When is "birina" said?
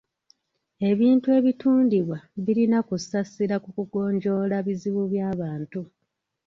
2.45-2.79